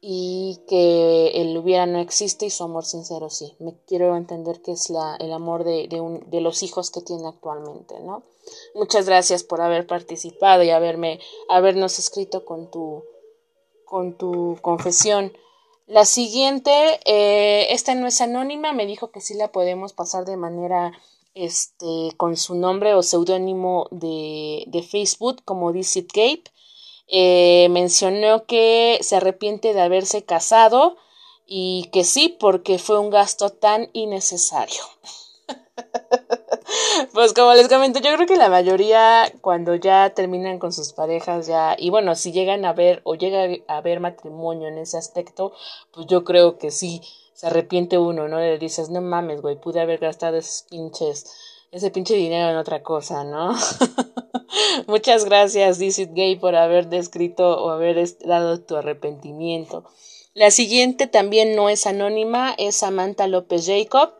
[0.00, 3.54] Y que el hubiera no existe y su amor sincero sí.
[3.58, 7.26] Me quiero entender que es la, el amor de, de, de los hijos que tiene
[7.26, 8.22] actualmente, ¿no?
[8.74, 13.04] Muchas gracias por haber participado y haberme, habernos escrito con tu,
[13.84, 15.32] con tu confesión.
[15.86, 20.36] La siguiente, eh, esta no es anónima, me dijo que sí la podemos pasar de
[20.36, 20.92] manera
[21.34, 26.44] este, con su nombre o seudónimo de, de, Facebook como Dizit Gabe.
[27.06, 30.96] Eh, mencionó que se arrepiente de haberse casado
[31.46, 34.82] y que sí, porque fue un gasto tan innecesario.
[37.14, 41.46] pues como les comento, yo creo que la mayoría cuando ya terminan con sus parejas
[41.46, 45.52] ya, y bueno, si llegan a ver o llega a haber matrimonio en ese aspecto,
[45.92, 47.00] pues yo creo que sí,
[47.38, 48.40] se arrepiente uno, ¿no?
[48.40, 51.24] Le dices, no mames, güey, pude haber gastado esos pinches,
[51.70, 53.54] ese pinche dinero en otra cosa, ¿no?
[54.88, 59.84] Muchas gracias, Dizit Gay, por haber descrito o haber dado tu arrepentimiento.
[60.34, 64.10] La siguiente también no es anónima, es Samantha López Jacob.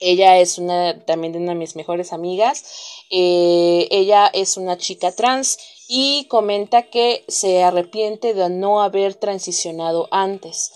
[0.00, 2.64] Ella es una también de una de mis mejores amigas.
[3.08, 10.08] Eh, ella es una chica trans y comenta que se arrepiente de no haber transicionado
[10.10, 10.72] antes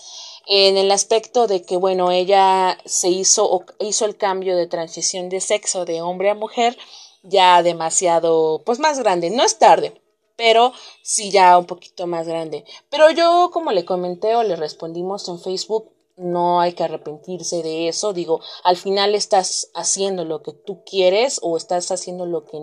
[0.47, 5.29] en el aspecto de que, bueno, ella se hizo o hizo el cambio de transición
[5.29, 6.77] de sexo de hombre a mujer
[7.23, 10.01] ya demasiado, pues más grande, no es tarde,
[10.37, 10.71] pero
[11.03, 12.63] sí ya un poquito más grande.
[12.89, 17.89] Pero yo, como le comenté o le respondimos en Facebook, no hay que arrepentirse de
[17.89, 18.13] eso.
[18.13, 22.57] Digo, al final estás haciendo lo que tú quieres o estás haciendo lo que,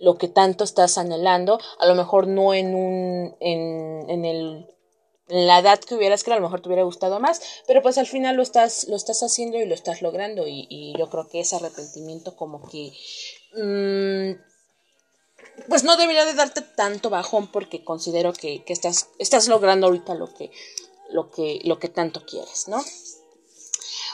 [0.00, 1.58] lo que tanto estás anhelando.
[1.78, 4.66] A lo mejor no en un, en, en el
[5.32, 8.06] la edad que hubieras que a lo mejor te hubiera gustado más, pero pues al
[8.06, 11.56] final lo estás, lo estás haciendo y lo estás logrando y, yo creo que ese
[11.56, 12.92] arrepentimiento como que
[13.54, 14.32] mm,
[15.68, 20.32] pues no debería de darte tanto bajón porque considero que, estás, estás logrando ahorita lo
[20.34, 20.50] que,
[21.10, 22.84] lo que, lo que tanto quieres, ¿no?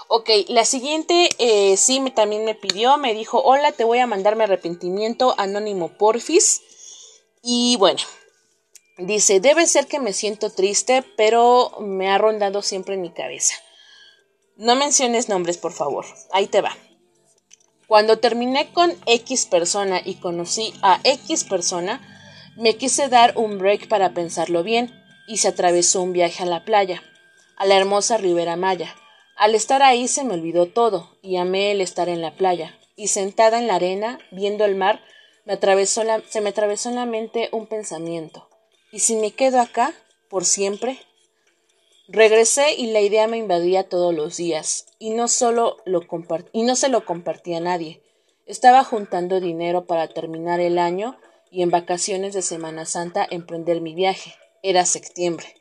[0.06, 4.06] Ok, la siguiente eh, sí me, también me pidió, me dijo, hola, te voy a
[4.06, 6.62] mandar mi arrepentimiento anónimo porfis.
[7.42, 8.00] Y bueno,
[8.98, 13.54] Dice, debe ser que me siento triste, pero me ha rondado siempre en mi cabeza.
[14.56, 16.04] No menciones nombres, por favor.
[16.32, 16.76] Ahí te va.
[17.86, 22.00] Cuando terminé con X persona y conocí a X persona,
[22.56, 24.92] me quise dar un break para pensarlo bien
[25.28, 27.00] y se atravesó un viaje a la playa,
[27.56, 28.96] a la hermosa Ribera Maya.
[29.36, 32.76] Al estar ahí se me olvidó todo y amé el estar en la playa.
[32.96, 35.00] Y sentada en la arena, viendo el mar,
[35.46, 38.47] se me atravesó en la mente un pensamiento.
[38.90, 39.92] ¿Y si me quedo acá
[40.30, 40.98] por siempre?
[42.08, 46.00] Regresé y la idea me invadía todos los días, y no solo lo
[46.52, 48.00] y no se lo compartí a nadie.
[48.46, 51.18] Estaba juntando dinero para terminar el año
[51.50, 54.34] y en vacaciones de Semana Santa emprender mi viaje.
[54.62, 55.54] Era septiembre.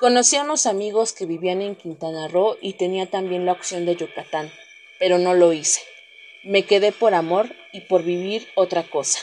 [0.00, 3.94] Conocí a unos amigos que vivían en Quintana Roo y tenía también la opción de
[3.94, 4.50] Yucatán,
[4.98, 5.82] pero no lo hice.
[6.42, 9.20] Me quedé por amor y por vivir otra cosa.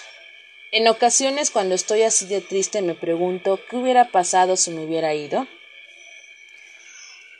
[0.71, 5.13] En ocasiones cuando estoy así de triste me pregunto qué hubiera pasado si me hubiera
[5.13, 5.47] ido.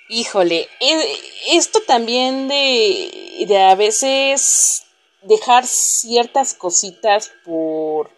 [0.10, 1.20] Híjole, e,
[1.52, 4.84] esto también de, de a veces
[5.24, 8.10] dejar ciertas cositas por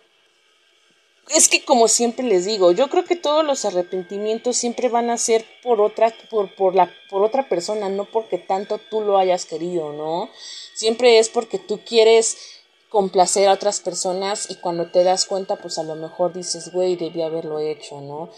[1.29, 5.17] es que como siempre les digo, yo creo que todos los arrepentimientos siempre van a
[5.17, 9.45] ser por otra, por, por la, por otra persona, no porque tanto tú lo hayas
[9.45, 10.29] querido, ¿no?
[10.73, 12.58] Siempre es porque tú quieres
[12.89, 16.95] complacer a otras personas y cuando te das cuenta, pues a lo mejor dices, güey,
[16.95, 18.29] debí haberlo hecho, ¿no?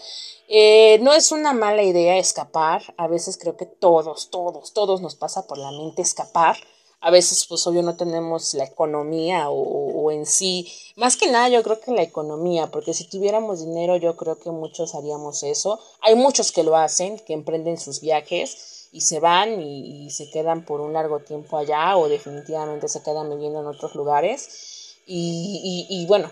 [0.48, 5.14] Eh, no es una mala idea escapar, a veces creo que todos, todos, todos nos
[5.14, 6.56] pasa por la mente escapar,
[7.00, 11.48] a veces pues obvio no tenemos la economía o, o, en sí, más que nada
[11.48, 15.80] yo creo que la economía, porque si tuviéramos dinero yo creo que muchos haríamos eso.
[16.00, 20.30] Hay muchos que lo hacen, que emprenden sus viajes y se van y, y se
[20.30, 25.86] quedan por un largo tiempo allá o definitivamente se quedan viviendo en otros lugares y,
[25.88, 26.30] y, y bueno,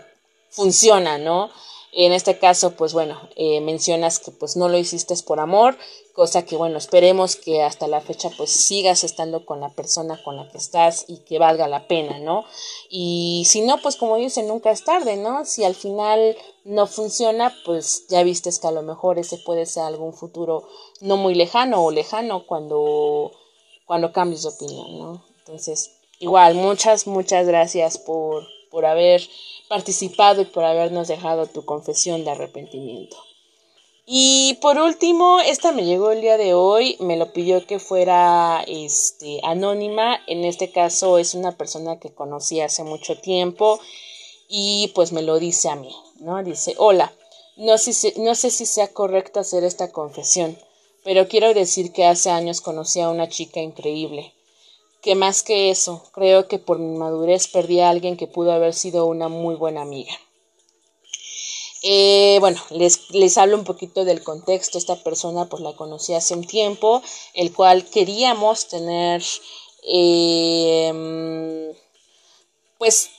[0.51, 1.51] funciona, ¿no?
[1.93, 5.77] En este caso, pues bueno, eh, mencionas que pues no lo hiciste por amor,
[6.13, 10.37] cosa que bueno, esperemos que hasta la fecha pues sigas estando con la persona con
[10.37, 12.45] la que estás y que valga la pena, ¿no?
[12.89, 15.45] Y si no, pues como dicen, nunca es tarde, ¿no?
[15.45, 19.83] Si al final no funciona, pues ya vistes que a lo mejor ese puede ser
[19.83, 20.69] algún futuro
[21.01, 23.33] no muy lejano o lejano cuando,
[23.85, 25.25] cuando cambies de opinión, ¿no?
[25.41, 29.23] Entonces, igual, muchas, muchas gracias por, por haber
[29.69, 33.17] participado y por habernos dejado tu confesión de arrepentimiento.
[34.07, 38.65] Y por último, esta me llegó el día de hoy, me lo pidió que fuera
[38.67, 43.79] este anónima, en este caso es una persona que conocí hace mucho tiempo
[44.49, 46.43] y pues me lo dice a mí, ¿no?
[46.43, 47.13] Dice, "Hola,
[47.57, 50.59] no sé, no sé si sea correcto hacer esta confesión,
[51.05, 54.33] pero quiero decir que hace años conocí a una chica increíble
[55.03, 58.75] que más que eso, creo que por mi madurez perdí a alguien que pudo haber
[58.75, 60.13] sido una muy buena amiga.
[61.83, 64.77] Eh, bueno, les, les hablo un poquito del contexto.
[64.77, 67.03] Esta persona pues la conocí hace un tiempo,
[67.35, 69.23] el cual queríamos tener
[69.83, 71.73] eh,
[72.79, 73.11] pues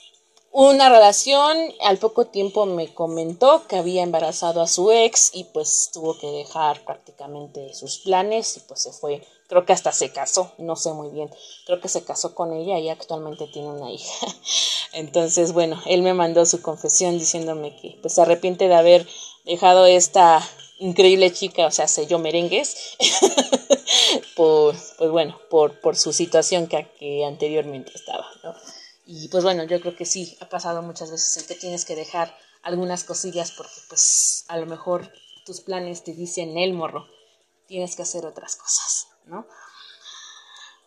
[0.52, 1.56] una relación.
[1.82, 6.28] Al poco tiempo me comentó que había embarazado a su ex y pues tuvo que
[6.28, 10.94] dejar prácticamente sus planes y pues se fue creo que hasta se casó, no sé
[10.94, 11.28] muy bien,
[11.66, 14.26] creo que se casó con ella y actualmente tiene una hija.
[14.94, 19.06] Entonces, bueno, él me mandó su confesión diciéndome que pues se arrepiente de haber
[19.44, 20.40] dejado esta
[20.78, 22.96] increíble chica, o sea, sé yo merengues,
[24.36, 28.54] por, pues bueno, por, por su situación que, que anteriormente estaba, ¿no?
[29.06, 31.96] Y pues bueno, yo creo que sí, ha pasado muchas veces en que tienes que
[31.96, 35.12] dejar algunas cosillas porque pues a lo mejor
[35.44, 37.06] tus planes te dicen el morro,
[37.66, 39.08] tienes que hacer otras cosas.
[39.26, 39.46] ¿no?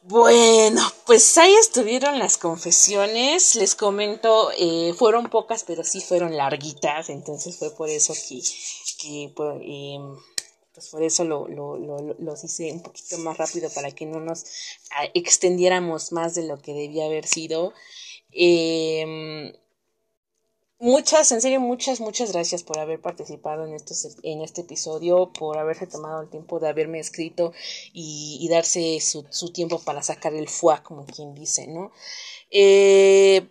[0.03, 3.55] Bueno, pues ahí estuvieron las confesiones.
[3.55, 7.09] Les comento, eh, fueron pocas, pero sí fueron larguitas.
[7.09, 8.39] Entonces fue por eso que,
[9.01, 10.15] que pues, em,
[10.73, 14.19] pues por eso lo, lo, lo, los hice un poquito más rápido para que no
[14.19, 14.45] nos
[14.91, 17.73] ah, extendiéramos más de lo que debía haber sido.
[18.35, 19.53] Eh,
[20.79, 23.77] Muchas, en serio, muchas, muchas gracias por haber participado en,
[24.23, 27.53] en este episodio, por haberse tomado el tiempo de haberme escrito
[27.93, 31.91] y, darse su, su, tiempo para sacar el fuá, como quien dice, ¿no?
[32.51, 33.47] Eh,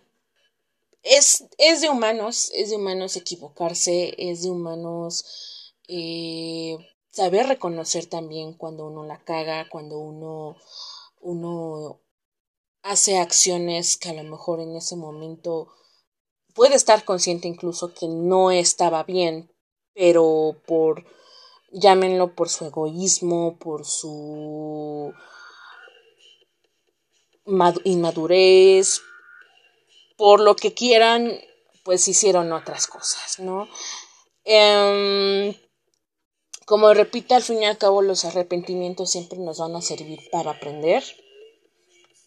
[1.01, 6.77] es, es de humanos, es de humanos equivocarse, es de humanos eh,
[7.11, 10.57] saber reconocer también cuando uno la caga, cuando uno,
[11.21, 11.99] uno
[12.85, 15.73] hace acciones que a lo mejor en ese momento
[16.53, 19.51] puede estar consciente incluso que no estaba bien,
[19.93, 21.03] pero por,
[21.71, 25.13] llámenlo por su egoísmo, por su
[27.83, 29.01] inmadurez,
[30.15, 31.39] por lo que quieran,
[31.83, 33.67] pues hicieron otras cosas, ¿no?
[34.43, 35.59] Eh,
[36.65, 40.51] como repito, al fin y al cabo los arrepentimientos siempre nos van a servir para
[40.51, 41.03] aprender,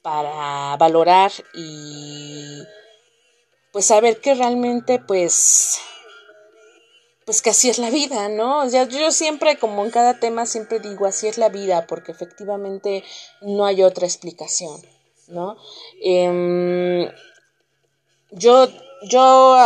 [0.03, 2.63] para valorar y
[3.73, 5.81] pues saber que realmente pues
[7.29, 8.61] pues que así es la vida, ¿no?
[8.61, 12.11] O sea, yo siempre, como en cada tema, siempre digo, así es la vida, porque
[12.11, 13.05] efectivamente
[13.43, 14.81] no hay otra explicación,
[15.27, 15.59] ¿no?
[16.03, 17.13] Eh,
[18.31, 18.69] yo,
[19.11, 19.59] yo,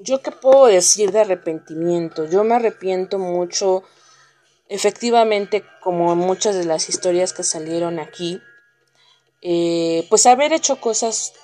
[0.00, 3.82] yo qué puedo decir de arrepentimiento, yo me arrepiento mucho,
[4.68, 8.40] efectivamente, como en muchas de las historias que salieron aquí,
[9.42, 11.34] eh, pues haber hecho cosas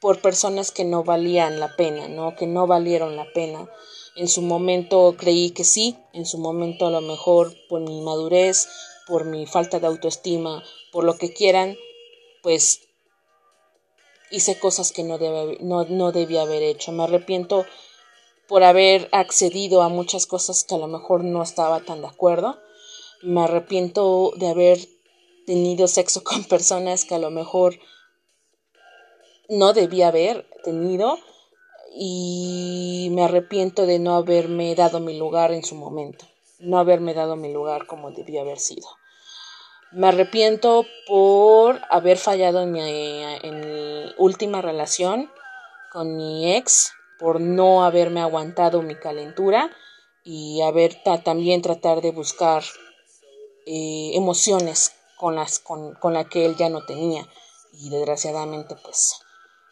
[0.00, 2.36] por personas que no valían la pena, ¿no?
[2.36, 3.68] Que no valieron la pena.
[4.16, 8.68] En su momento creí que sí, en su momento a lo mejor por mi madurez,
[9.06, 10.62] por mi falta de autoestima,
[10.92, 11.76] por lo que quieran,
[12.42, 12.82] pues
[14.30, 16.92] hice cosas que no, debe, no, no debía haber hecho.
[16.92, 17.64] Me arrepiento
[18.46, 22.58] por haber accedido a muchas cosas que a lo mejor no estaba tan de acuerdo.
[23.22, 24.88] Me arrepiento de haber
[25.46, 27.78] tenido sexo con personas que a lo mejor
[29.48, 31.18] no debía haber tenido
[31.96, 36.26] y me arrepiento de no haberme dado mi lugar en su momento,
[36.58, 38.88] no haberme dado mi lugar como debía haber sido.
[39.92, 45.30] Me arrepiento por haber fallado en mi, última relación
[45.92, 49.70] con mi ex, por no haberme aguantado mi calentura
[50.24, 52.64] y haber también tratar de buscar
[53.66, 57.26] eh, emociones con las con, con la que él ya no tenía
[57.72, 59.20] y desgraciadamente pues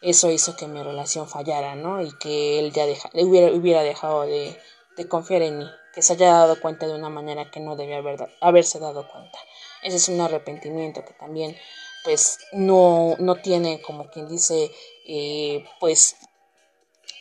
[0.01, 2.01] eso hizo que mi relación fallara, ¿no?
[2.01, 4.59] Y que él ya deja, hubiera, hubiera dejado de,
[4.97, 7.97] de, confiar en mí, que se haya dado cuenta de una manera que no debía
[7.99, 9.39] haber, haberse dado cuenta.
[9.81, 11.55] Ese es un arrepentimiento que también
[12.03, 14.71] pues no, no tiene como quien dice
[15.07, 16.17] eh, pues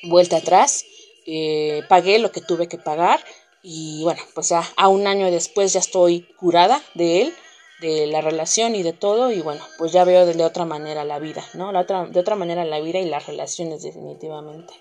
[0.03, 0.85] vuelta atrás.
[1.25, 3.25] Eh, pagué lo que tuve que pagar
[3.63, 7.35] y bueno, pues ya a un año después ya estoy curada de él,
[7.83, 11.19] de la relación y de todo y bueno, pues ya veo de, otra manera la
[11.19, 11.73] vida, ¿no?
[11.73, 14.73] La otra, de otra manera la vida y las relaciones definitivamente.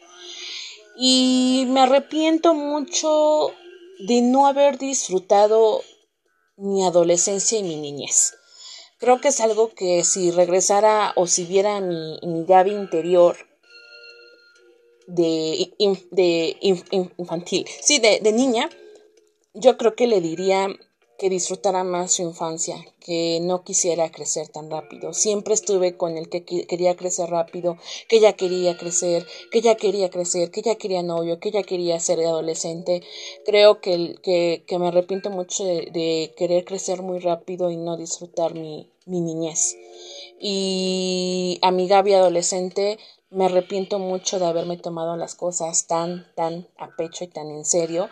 [0.96, 3.52] Y me arrepiento mucho
[4.00, 5.82] de no haber disfrutado
[6.56, 8.36] mi adolescencia y mi niñez.
[9.00, 13.36] Creo que es algo que si regresara o si viera mi, mi interior
[15.08, 15.74] de,
[16.12, 16.58] de
[17.18, 18.70] infantil, sí, de, de niña,
[19.54, 20.68] yo creo que le diría
[21.22, 25.14] que disfrutara más su infancia, que no quisiera crecer tan rápido.
[25.14, 27.78] Siempre estuve con el que quería crecer rápido,
[28.10, 32.00] que ya quería crecer, que ya quería crecer, que ya quería novio, que ya quería
[32.00, 33.04] ser adolescente.
[33.46, 38.56] Creo que, que, me arrepiento mucho de, de, querer crecer muy rápido y no disfrutar
[38.56, 39.78] mi, mi niñez.
[40.40, 42.98] Y a mi Gaby adolescente
[43.30, 47.64] me arrepiento mucho de haberme tomado las cosas tan, tan a pecho y tan en
[47.64, 48.10] serio,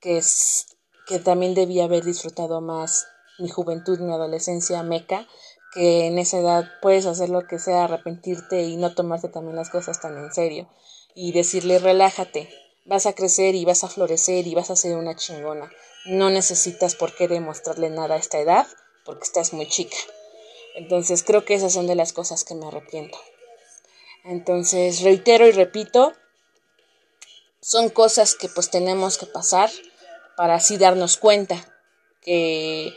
[0.00, 0.71] que, es,
[1.06, 3.06] que también debía haber disfrutado más
[3.38, 5.26] mi juventud, mi adolescencia meca,
[5.72, 9.70] que en esa edad puedes hacer lo que sea, arrepentirte y no tomarte también las
[9.70, 10.68] cosas tan en serio.
[11.14, 12.48] Y decirle, relájate,
[12.84, 15.70] vas a crecer y vas a florecer y vas a ser una chingona.
[16.04, 18.66] No necesitas por qué demostrarle nada a esta edad,
[19.04, 19.96] porque estás muy chica.
[20.74, 23.18] Entonces creo que esas son de las cosas que me arrepiento.
[24.24, 26.12] Entonces, reitero y repito,
[27.60, 29.70] son cosas que pues tenemos que pasar
[30.42, 31.54] para así darnos cuenta
[32.20, 32.92] que,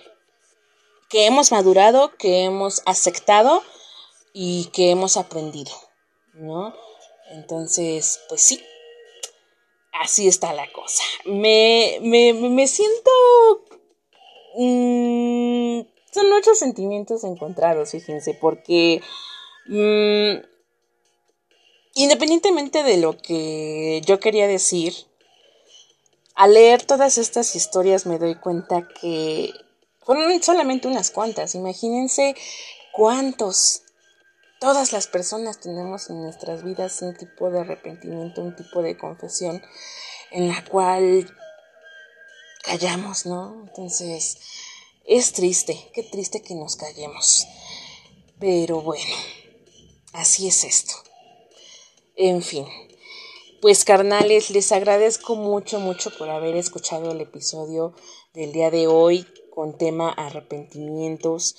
[1.10, 3.62] que hemos madurado, que hemos aceptado
[4.34, 5.72] y que hemos aprendido,
[6.34, 6.74] ¿no?
[7.30, 8.66] Entonces, pues sí,
[9.92, 11.04] así está la cosa.
[11.26, 13.12] Me, me, me siento...
[14.56, 15.82] Mmm,
[16.12, 19.04] son muchos sentimientos encontrados, fíjense, porque...
[19.68, 20.44] Mmm,
[21.98, 24.94] Independientemente de lo que yo quería decir,
[26.36, 29.54] al leer todas estas historias me doy cuenta que
[30.02, 31.56] fueron solamente unas cuantas.
[31.56, 32.36] Imagínense
[32.92, 33.84] cuántos,
[34.60, 39.64] todas las personas tenemos en nuestras vidas un tipo de arrepentimiento, un tipo de confesión
[40.32, 41.34] en la cual
[42.64, 43.64] callamos, ¿no?
[43.68, 44.38] Entonces,
[45.06, 47.48] es triste, qué triste que nos callemos.
[48.40, 49.16] Pero bueno,
[50.12, 50.94] así es esto.
[52.18, 52.68] En fin.
[53.62, 57.94] Pues carnales, les agradezco mucho, mucho por haber escuchado el episodio
[58.34, 61.56] del día de hoy con tema arrepentimientos.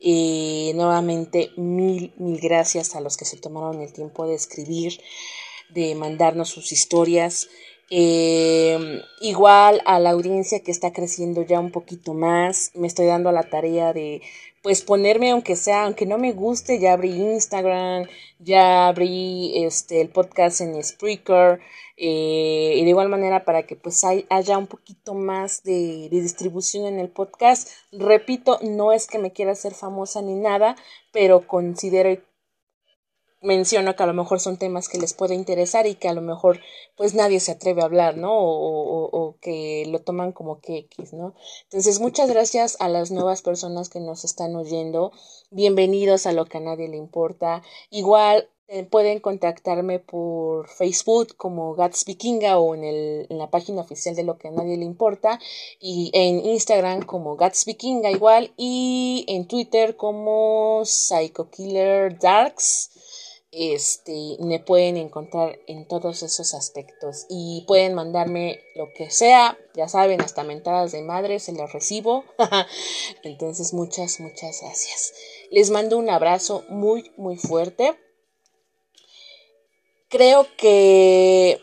[0.00, 5.00] Eh, nuevamente, mil, mil gracias a los que se tomaron el tiempo de escribir,
[5.70, 7.48] de mandarnos sus historias.
[7.90, 13.30] Eh, igual a la audiencia que está creciendo ya un poquito más, me estoy dando
[13.30, 14.20] la tarea de
[14.62, 18.06] pues ponerme aunque sea, aunque no me guste, ya abrí Instagram,
[18.38, 21.60] ya abrí este el podcast en Spreaker,
[21.96, 26.86] eh, y de igual manera para que pues haya un poquito más de, de distribución
[26.86, 27.70] en el podcast.
[27.92, 30.76] Repito, no es que me quiera hacer famosa ni nada,
[31.12, 32.10] pero considero
[33.46, 36.20] menciono que a lo mejor son temas que les puede interesar y que a lo
[36.20, 36.60] mejor
[36.96, 38.32] pues nadie se atreve a hablar, ¿no?
[38.32, 41.34] O, o, que lo toman como que X, ¿no?
[41.64, 45.12] Entonces muchas gracias a las nuevas personas que nos están oyendo.
[45.50, 47.62] Bienvenidos a lo que a nadie le importa.
[47.90, 53.82] Igual eh, pueden contactarme por Facebook como Gatsby Kinga o en, el, en la página
[53.82, 55.38] oficial de lo que a nadie le importa
[55.78, 62.90] y en Instagram como Gatsby Kinga igual y en Twitter como Psycho Killer Darks
[63.52, 69.88] este, me pueden encontrar en todos esos aspectos y pueden mandarme lo que sea, ya
[69.88, 72.24] saben, hasta mentadas de madre, se los recibo.
[73.22, 75.14] Entonces, muchas, muchas gracias.
[75.50, 77.98] Les mando un abrazo muy, muy fuerte.
[80.08, 81.60] Creo que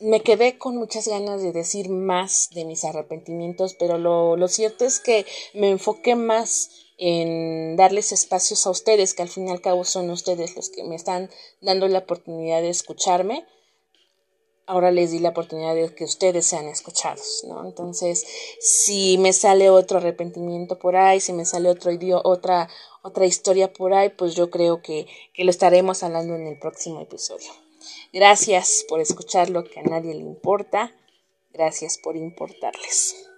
[0.00, 4.84] me quedé con muchas ganas de decir más de mis arrepentimientos, pero lo, lo cierto
[4.84, 5.24] es que
[5.54, 10.10] me enfoqué más en darles espacios a ustedes, que al fin y al cabo son
[10.10, 11.30] ustedes los que me están
[11.60, 13.46] dando la oportunidad de escucharme.
[14.64, 17.66] ahora les di la oportunidad de que ustedes sean escuchados, ¿no?
[17.66, 18.24] Entonces,
[18.60, 21.90] si me sale otro arrepentimiento por ahí, si me sale otro
[22.24, 22.68] otra,
[23.02, 27.00] otra historia por ahí, pues yo creo que, que lo estaremos hablando en el próximo
[27.00, 27.50] episodio.
[28.12, 30.94] Gracias por escuchar lo que a nadie le importa.
[31.52, 33.31] Gracias por importarles.